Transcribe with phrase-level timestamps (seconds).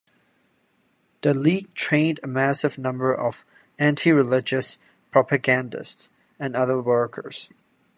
[1.21, 3.45] The League trained a massive number of
[3.77, 4.79] antireligious
[5.11, 7.49] propagandists and other workers.